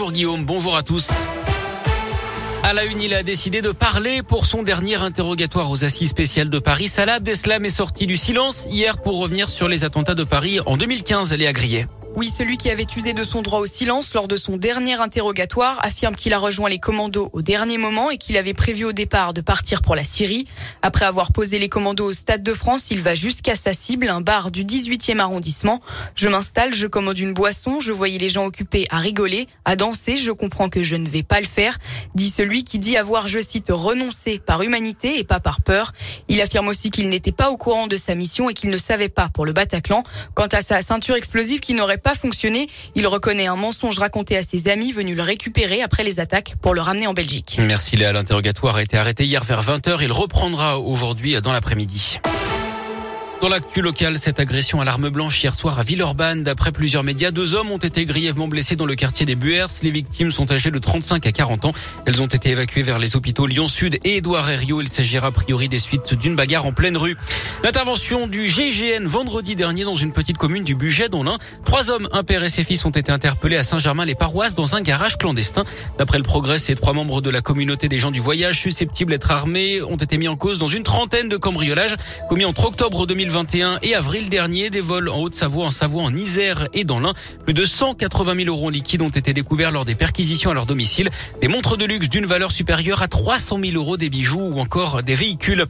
Bonjour 0.00 0.12
Guillaume, 0.12 0.44
bonjour 0.44 0.76
à 0.76 0.84
tous. 0.84 1.10
À 2.62 2.72
la 2.72 2.84
une, 2.84 3.02
il 3.02 3.14
a 3.14 3.24
décidé 3.24 3.62
de 3.62 3.72
parler 3.72 4.22
pour 4.22 4.46
son 4.46 4.62
dernier 4.62 4.94
interrogatoire 4.94 5.72
aux 5.72 5.84
assises 5.84 6.10
spéciales 6.10 6.50
de 6.50 6.60
Paris. 6.60 6.86
Salah 6.86 7.14
Abdeslam 7.14 7.64
est 7.64 7.68
sorti 7.68 8.06
du 8.06 8.16
silence 8.16 8.68
hier 8.70 9.02
pour 9.02 9.18
revenir 9.18 9.50
sur 9.50 9.66
les 9.66 9.82
attentats 9.82 10.14
de 10.14 10.22
Paris 10.22 10.60
en 10.66 10.76
2015, 10.76 11.34
Léa 11.34 11.52
Grillet. 11.52 11.88
Oui, 12.18 12.28
celui 12.28 12.56
qui 12.56 12.68
avait 12.68 12.84
usé 12.96 13.12
de 13.12 13.22
son 13.22 13.42
droit 13.42 13.60
au 13.60 13.66
silence 13.66 14.12
lors 14.12 14.26
de 14.26 14.34
son 14.34 14.56
dernier 14.56 14.94
interrogatoire 14.94 15.78
affirme 15.84 16.16
qu'il 16.16 16.32
a 16.32 16.38
rejoint 16.40 16.68
les 16.68 16.80
commandos 16.80 17.30
au 17.32 17.42
dernier 17.42 17.78
moment 17.78 18.10
et 18.10 18.18
qu'il 18.18 18.36
avait 18.36 18.54
prévu 18.54 18.84
au 18.84 18.90
départ 18.90 19.32
de 19.32 19.40
partir 19.40 19.82
pour 19.82 19.94
la 19.94 20.02
Syrie. 20.02 20.48
Après 20.82 21.04
avoir 21.04 21.32
posé 21.32 21.60
les 21.60 21.68
commandos 21.68 22.06
au 22.06 22.12
Stade 22.12 22.42
de 22.42 22.52
France, 22.52 22.90
il 22.90 23.02
va 23.02 23.14
jusqu'à 23.14 23.54
sa 23.54 23.72
cible, 23.72 24.08
un 24.08 24.20
bar 24.20 24.50
du 24.50 24.64
18e 24.64 25.20
arrondissement. 25.20 25.80
Je 26.16 26.28
m'installe, 26.28 26.74
je 26.74 26.88
commande 26.88 27.20
une 27.20 27.34
boisson, 27.34 27.78
je 27.78 27.92
voyais 27.92 28.18
les 28.18 28.28
gens 28.28 28.46
occupés 28.46 28.88
à 28.90 28.98
rigoler, 28.98 29.46
à 29.64 29.76
danser, 29.76 30.16
je 30.16 30.32
comprends 30.32 30.68
que 30.68 30.82
je 30.82 30.96
ne 30.96 31.08
vais 31.08 31.22
pas 31.22 31.38
le 31.38 31.46
faire, 31.46 31.78
dit 32.16 32.30
celui 32.30 32.64
qui 32.64 32.80
dit 32.80 32.96
avoir, 32.96 33.28
je 33.28 33.38
cite, 33.38 33.68
renoncé 33.70 34.40
par 34.40 34.62
humanité 34.62 35.20
et 35.20 35.24
pas 35.24 35.38
par 35.38 35.62
peur. 35.62 35.92
Il 36.26 36.40
affirme 36.40 36.66
aussi 36.66 36.90
qu'il 36.90 37.10
n'était 37.10 37.30
pas 37.30 37.50
au 37.50 37.56
courant 37.56 37.86
de 37.86 37.96
sa 37.96 38.16
mission 38.16 38.50
et 38.50 38.54
qu'il 38.54 38.70
ne 38.70 38.78
savait 38.78 39.08
pas 39.08 39.28
pour 39.28 39.46
le 39.46 39.52
Bataclan. 39.52 40.02
Quant 40.34 40.48
à 40.50 40.62
sa 40.62 40.80
ceinture 40.80 41.14
explosive 41.14 41.60
qui 41.60 41.74
n'aurait 41.74 41.96
pas 41.96 42.07
fonctionné. 42.14 42.68
Il 42.94 43.06
reconnaît 43.06 43.46
un 43.46 43.56
mensonge 43.56 43.98
raconté 43.98 44.36
à 44.36 44.42
ses 44.42 44.68
amis 44.68 44.92
venus 44.92 45.16
le 45.16 45.22
récupérer 45.22 45.82
après 45.82 46.04
les 46.04 46.20
attaques 46.20 46.54
pour 46.60 46.74
le 46.74 46.80
ramener 46.80 47.06
en 47.06 47.12
Belgique. 47.12 47.58
Merci 47.60 47.96
Léa. 47.96 48.12
L'interrogatoire 48.12 48.76
a 48.76 48.82
été 48.82 48.96
arrêté 48.96 49.24
hier 49.24 49.44
vers 49.44 49.62
20h. 49.62 49.98
Il 50.02 50.12
reprendra 50.12 50.78
aujourd'hui 50.78 51.40
dans 51.40 51.52
l'après-midi. 51.52 52.20
Dans 53.40 53.48
l'actu 53.48 53.82
local, 53.82 54.18
cette 54.18 54.40
agression 54.40 54.80
à 54.80 54.84
l'arme 54.84 55.10
blanche 55.10 55.40
hier 55.40 55.54
soir 55.54 55.78
à 55.78 55.84
Villeurbanne. 55.84 56.42
D'après 56.42 56.72
plusieurs 56.72 57.04
médias, 57.04 57.30
deux 57.30 57.54
hommes 57.54 57.70
ont 57.70 57.78
été 57.78 58.04
grièvement 58.04 58.48
blessés 58.48 58.74
dans 58.74 58.84
le 58.84 58.96
quartier 58.96 59.26
des 59.26 59.36
Buers. 59.36 59.66
Les 59.82 59.92
victimes 59.92 60.32
sont 60.32 60.50
âgées 60.50 60.72
de 60.72 60.78
35 60.80 61.24
à 61.24 61.30
40 61.30 61.66
ans. 61.66 61.72
Elles 62.04 62.20
ont 62.20 62.26
été 62.26 62.50
évacuées 62.50 62.82
vers 62.82 62.98
les 62.98 63.14
hôpitaux 63.14 63.46
Lyon-Sud 63.46 64.00
et 64.02 64.16
Édouard 64.16 64.50
Herriot. 64.50 64.80
Il 64.80 64.88
s'agira 64.88 65.28
a 65.28 65.30
priori 65.30 65.68
des 65.68 65.78
suites 65.78 66.14
d'une 66.14 66.34
bagarre 66.34 66.66
en 66.66 66.72
pleine 66.72 66.96
rue. 66.96 67.16
L'intervention 67.62 68.26
du 68.26 68.48
GIGN 68.48 69.06
vendredi 69.06 69.54
dernier 69.54 69.84
dans 69.84 69.94
une 69.94 70.12
petite 70.12 70.36
commune 70.36 70.64
du 70.64 70.74
Buget 70.74 71.08
dont 71.08 71.22
l'un. 71.22 71.38
Trois 71.64 71.90
hommes, 71.90 72.08
un 72.10 72.24
père 72.24 72.42
et 72.42 72.48
ses 72.48 72.64
fils 72.64 72.84
ont 72.86 72.90
été 72.90 73.12
interpellés 73.12 73.56
à 73.56 73.62
Saint-Germain-les-Paroisses 73.62 74.56
dans 74.56 74.74
un 74.74 74.80
garage 74.80 75.16
clandestin. 75.16 75.64
D'après 75.96 76.18
le 76.18 76.24
progrès, 76.24 76.58
ces 76.58 76.74
trois 76.74 76.92
membres 76.92 77.20
de 77.20 77.30
la 77.30 77.40
communauté 77.40 77.88
des 77.88 78.00
gens 78.00 78.10
du 78.10 78.20
voyage 78.20 78.60
susceptibles 78.60 79.12
d'être 79.12 79.30
armés 79.30 79.80
ont 79.82 79.96
été 79.96 80.18
mis 80.18 80.26
en 80.26 80.36
cause 80.36 80.58
dans 80.58 80.66
une 80.66 80.82
trentaine 80.82 81.28
de 81.28 81.36
cambriolages 81.36 81.94
commis 82.28 82.44
entre 82.44 82.64
octobre 82.64 83.06
2000 83.06 83.27
2021 83.28 83.80
et 83.82 83.94
avril 83.94 84.30
dernier. 84.30 84.70
Des 84.70 84.80
vols 84.80 85.10
en 85.10 85.18
Haute-Savoie, 85.20 85.66
en 85.66 85.70
Savoie, 85.70 86.02
en 86.02 86.16
Isère 86.16 86.66
et 86.72 86.84
dans 86.84 86.98
l'Ain. 86.98 87.12
Plus 87.44 87.52
de 87.52 87.66
180 87.66 88.34
000 88.44 88.48
euros 88.48 88.68
en 88.68 88.70
liquide 88.70 89.02
ont 89.02 89.10
été 89.10 89.34
découverts 89.34 89.70
lors 89.70 89.84
des 89.84 89.94
perquisitions 89.94 90.50
à 90.50 90.54
leur 90.54 90.64
domicile. 90.64 91.10
Des 91.42 91.48
montres 91.48 91.76
de 91.76 91.84
luxe 91.84 92.08
d'une 92.08 92.24
valeur 92.24 92.52
supérieure 92.52 93.02
à 93.02 93.08
300 93.08 93.58
000 93.62 93.74
euros, 93.74 93.98
des 93.98 94.08
bijoux 94.08 94.40
ou 94.40 94.60
encore 94.60 95.02
des 95.02 95.14
véhicules. 95.14 95.66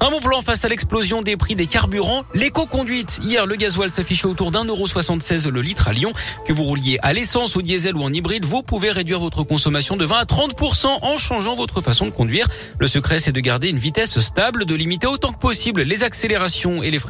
Un 0.00 0.10
bon 0.10 0.20
plan 0.20 0.40
face 0.40 0.64
à 0.64 0.70
l'explosion 0.70 1.20
des 1.20 1.36
prix 1.36 1.54
des 1.54 1.66
carburants. 1.66 2.24
L'éco-conduite. 2.34 3.20
Hier, 3.22 3.44
le 3.44 3.56
gasoil 3.56 3.92
s'affichait 3.92 4.26
autour 4.26 4.50
d'un 4.50 4.64
euro 4.64 4.86
76 4.86 5.48
le 5.48 5.60
litre 5.60 5.88
à 5.88 5.92
Lyon. 5.92 6.14
Que 6.46 6.54
vous 6.54 6.64
rouliez 6.64 6.98
à 7.02 7.12
l'essence, 7.12 7.56
au 7.56 7.62
diesel 7.62 7.94
ou 7.94 8.02
en 8.02 8.12
hybride, 8.12 8.46
vous 8.46 8.62
pouvez 8.62 8.90
réduire 8.90 9.20
votre 9.20 9.42
consommation 9.42 9.96
de 9.98 10.06
20 10.06 10.16
à 10.16 10.24
30% 10.24 10.86
en 11.02 11.18
changeant 11.18 11.56
votre 11.56 11.82
façon 11.82 12.06
de 12.06 12.10
conduire. 12.10 12.48
Le 12.78 12.88
secret, 12.88 13.18
c'est 13.18 13.32
de 13.32 13.40
garder 13.40 13.68
une 13.68 13.78
vitesse 13.78 14.18
stable, 14.18 14.64
de 14.64 14.74
limiter 14.74 15.06
autant 15.06 15.32
que 15.32 15.38
possible 15.38 15.82
les 15.82 16.04
accélérations 16.04 16.82
et 16.82 16.90
les 16.90 17.01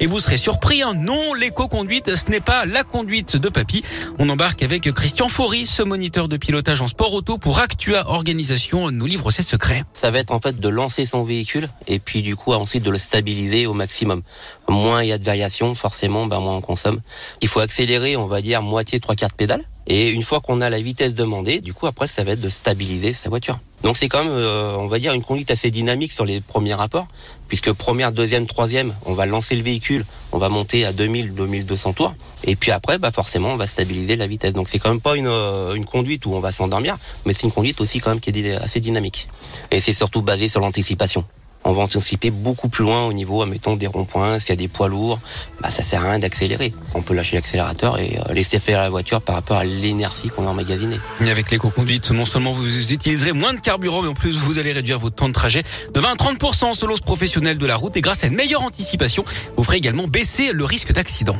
Et 0.00 0.06
vous 0.06 0.20
serez 0.20 0.36
surpris, 0.36 0.82
hein 0.82 0.92
non, 0.94 1.34
l'éco-conduite, 1.34 2.14
ce 2.16 2.30
n'est 2.30 2.40
pas 2.40 2.64
la 2.66 2.84
conduite 2.84 3.36
de 3.36 3.48
papy. 3.48 3.82
On 4.18 4.28
embarque 4.28 4.62
avec 4.62 4.90
Christian 4.92 5.28
Faury, 5.28 5.66
ce 5.66 5.82
moniteur 5.82 6.28
de 6.28 6.36
pilotage 6.36 6.80
en 6.80 6.86
sport 6.86 7.12
auto 7.14 7.38
pour 7.38 7.58
Actua 7.58 8.08
Organisation, 8.08 8.90
nous 8.90 9.06
livre 9.06 9.30
ses 9.30 9.42
secrets. 9.42 9.82
Ça 9.92 10.10
va 10.10 10.18
être 10.18 10.32
en 10.32 10.40
fait 10.40 10.58
de 10.58 10.68
lancer 10.68 11.06
son 11.06 11.24
véhicule 11.24 11.68
et 11.86 11.98
puis 11.98 12.22
du 12.22 12.36
coup 12.36 12.52
ensuite 12.52 12.82
de 12.82 12.90
le 12.90 12.98
stabiliser 12.98 13.66
au 13.66 13.72
maximum. 13.72 14.22
Moins 14.68 15.02
il 15.02 15.08
y 15.08 15.12
a 15.12 15.18
de 15.18 15.24
variations, 15.24 15.74
forcément, 15.74 16.26
ben 16.26 16.40
moins 16.40 16.56
on 16.56 16.60
consomme. 16.60 17.00
Il 17.40 17.48
faut 17.48 17.60
accélérer, 17.60 18.16
on 18.16 18.26
va 18.26 18.40
dire 18.40 18.62
moitié 18.62 19.00
trois 19.00 19.14
quarts 19.14 19.30
de 19.30 19.34
pédale. 19.34 19.64
Et 19.92 20.10
une 20.10 20.22
fois 20.22 20.40
qu'on 20.40 20.60
a 20.60 20.70
la 20.70 20.80
vitesse 20.80 21.14
demandée, 21.14 21.60
du 21.60 21.74
coup 21.74 21.88
après 21.88 22.06
ça 22.06 22.22
va 22.22 22.32
être 22.32 22.40
de 22.40 22.48
stabiliser 22.48 23.12
sa 23.12 23.28
voiture. 23.28 23.58
Donc 23.82 23.96
c'est 23.96 24.08
quand 24.08 24.22
même, 24.22 24.32
euh, 24.32 24.76
on 24.76 24.86
va 24.86 25.00
dire, 25.00 25.12
une 25.14 25.24
conduite 25.24 25.50
assez 25.50 25.72
dynamique 25.72 26.12
sur 26.12 26.24
les 26.24 26.40
premiers 26.40 26.74
rapports, 26.74 27.08
puisque 27.48 27.72
première, 27.72 28.12
deuxième, 28.12 28.46
troisième, 28.46 28.94
on 29.04 29.14
va 29.14 29.26
lancer 29.26 29.56
le 29.56 29.64
véhicule, 29.64 30.04
on 30.30 30.38
va 30.38 30.48
monter 30.48 30.84
à 30.84 30.92
2000, 30.92 31.34
2200 31.34 31.94
tours, 31.94 32.14
et 32.44 32.54
puis 32.54 32.70
après, 32.70 32.98
bah 32.98 33.10
forcément, 33.10 33.50
on 33.50 33.56
va 33.56 33.66
stabiliser 33.66 34.14
la 34.14 34.28
vitesse. 34.28 34.52
Donc 34.52 34.68
c'est 34.68 34.78
quand 34.78 34.90
même 34.90 35.00
pas 35.00 35.16
une, 35.16 35.26
euh, 35.26 35.74
une 35.74 35.86
conduite 35.86 36.24
où 36.24 36.34
on 36.34 36.40
va 36.40 36.52
s'endormir, 36.52 36.96
mais 37.26 37.32
c'est 37.32 37.48
une 37.48 37.52
conduite 37.52 37.80
aussi 37.80 37.98
quand 37.98 38.10
même 38.10 38.20
qui 38.20 38.30
est 38.30 38.54
assez 38.54 38.78
dynamique. 38.78 39.26
Et 39.72 39.80
c'est 39.80 39.94
surtout 39.94 40.22
basé 40.22 40.48
sur 40.48 40.60
l'anticipation 40.60 41.24
on 41.64 41.72
va 41.72 41.82
anticiper 41.82 42.30
beaucoup 42.30 42.68
plus 42.68 42.84
loin 42.84 43.04
au 43.04 43.12
niveau, 43.12 43.42
admettons, 43.42 43.76
des 43.76 43.86
ronds-points. 43.86 44.38
S'il 44.38 44.50
y 44.50 44.52
a 44.52 44.56
des 44.56 44.68
poids 44.68 44.88
lourds, 44.88 45.18
bah, 45.60 45.70
ça 45.70 45.82
sert 45.82 46.04
à 46.04 46.10
rien 46.10 46.18
d'accélérer. 46.18 46.72
On 46.94 47.02
peut 47.02 47.14
lâcher 47.14 47.36
l'accélérateur 47.36 47.98
et 47.98 48.18
euh, 48.18 48.32
laisser 48.32 48.58
faire 48.58 48.80
la 48.80 48.88
voiture 48.88 49.20
par 49.20 49.34
rapport 49.34 49.58
à 49.58 49.64
l'énergie 49.64 50.28
qu'on 50.28 50.46
a 50.46 50.50
emmagasinée. 50.50 50.98
Et 51.20 51.30
avec 51.30 51.50
l'éco-conduite, 51.50 52.10
non 52.12 52.24
seulement 52.24 52.52
vous 52.52 52.92
utiliserez 52.92 53.32
moins 53.32 53.52
de 53.52 53.60
carburant, 53.60 54.02
mais 54.02 54.08
en 54.08 54.14
plus 54.14 54.36
vous 54.38 54.58
allez 54.58 54.72
réduire 54.72 54.98
votre 54.98 55.16
temps 55.16 55.28
de 55.28 55.34
trajet 55.34 55.62
de 55.92 56.00
20 56.00 56.10
à 56.10 56.14
30% 56.14 56.74
selon 56.74 56.96
ce 56.96 57.02
professionnel 57.02 57.58
de 57.58 57.66
la 57.66 57.76
route. 57.76 57.96
Et 57.96 58.00
grâce 58.00 58.24
à 58.24 58.28
une 58.28 58.34
meilleure 58.34 58.62
anticipation, 58.62 59.24
vous 59.56 59.64
ferez 59.64 59.76
également 59.76 60.08
baisser 60.08 60.52
le 60.52 60.64
risque 60.64 60.92
d'accident. 60.92 61.36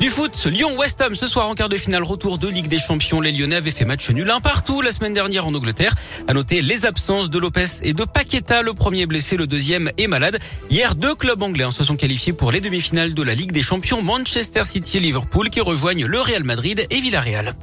Du 0.00 0.08
foot, 0.08 0.46
Lyon-West 0.46 1.02
Ham 1.02 1.14
ce 1.14 1.26
soir 1.26 1.46
en 1.50 1.54
quart 1.54 1.68
de 1.68 1.76
finale 1.76 2.02
retour 2.04 2.38
de 2.38 2.48
Ligue 2.48 2.68
des 2.68 2.78
Champions. 2.78 3.20
Les 3.20 3.32
Lyonnais 3.32 3.56
avaient 3.56 3.70
fait 3.70 3.84
match 3.84 4.08
nul 4.08 4.30
un 4.30 4.40
partout 4.40 4.80
la 4.80 4.92
semaine 4.92 5.12
dernière 5.12 5.46
en 5.46 5.52
Angleterre. 5.52 5.94
À 6.26 6.32
noter 6.32 6.62
les 6.62 6.86
absences 6.86 7.28
de 7.28 7.38
Lopez 7.38 7.66
et 7.82 7.92
de 7.92 8.04
Paqueta, 8.04 8.62
le 8.62 8.72
premier 8.72 9.04
blessé, 9.04 9.36
le 9.36 9.46
deuxième 9.46 9.90
est 9.98 10.06
malade. 10.06 10.38
Hier, 10.70 10.94
deux 10.94 11.14
clubs 11.14 11.42
anglais 11.42 11.70
se 11.70 11.84
sont 11.84 11.96
qualifiés 11.96 12.32
pour 12.32 12.50
les 12.50 12.62
demi-finales 12.62 13.12
de 13.12 13.22
la 13.22 13.34
Ligue 13.34 13.52
des 13.52 13.60
Champions 13.60 14.02
Manchester 14.02 14.64
City 14.64 14.96
et 14.96 15.00
Liverpool 15.00 15.50
qui 15.50 15.60
rejoignent 15.60 16.06
le 16.06 16.20
Real 16.22 16.44
Madrid 16.44 16.86
et 16.88 17.00
Villarreal. 17.02 17.54